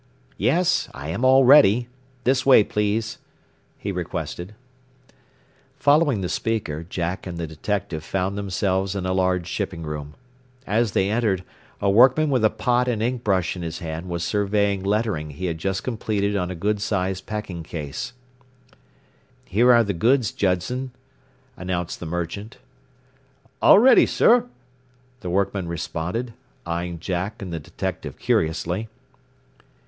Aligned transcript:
"Yes, 0.39 0.89
I 0.95 1.09
am 1.09 1.23
all 1.23 1.43
ready. 1.45 1.87
This 2.23 2.43
way, 2.43 2.63
please," 2.63 3.19
he 3.77 3.91
requested. 3.91 4.55
Following 5.77 6.21
the 6.21 6.27
speaker, 6.27 6.83
Jack 6.83 7.27
and 7.27 7.37
the 7.37 7.45
detective 7.45 8.03
found 8.03 8.35
themselves 8.35 8.95
in 8.95 9.05
a 9.05 9.13
large 9.13 9.45
shipping 9.45 9.83
room. 9.83 10.15
As 10.65 10.93
they 10.93 11.11
entered, 11.11 11.43
a 11.79 11.87
workman 11.87 12.31
with 12.31 12.43
a 12.43 12.49
pot 12.49 12.87
and 12.87 13.03
ink 13.03 13.23
brush 13.23 13.55
in 13.55 13.61
his 13.61 13.77
hand 13.77 14.09
was 14.09 14.23
surveying 14.23 14.83
lettering 14.83 15.29
he 15.29 15.45
had 15.45 15.59
just 15.59 15.83
completed 15.83 16.35
on 16.35 16.49
a 16.49 16.55
good 16.55 16.81
sized 16.81 17.27
packing 17.27 17.61
case. 17.61 18.13
"Here 19.45 19.71
are 19.71 19.83
the 19.83 19.93
'goods,' 19.93 20.31
Judson," 20.31 20.93
announced 21.55 21.99
the 21.99 22.07
merchant. 22.07 22.57
"All 23.61 23.77
ready, 23.77 24.07
sir," 24.07 24.47
the 25.19 25.29
workman 25.29 25.67
responded, 25.67 26.33
eyeing 26.65 26.97
Jack 26.97 27.39
and 27.39 27.53
the 27.53 27.59
detective 27.59 28.17
curiously. 28.17 28.89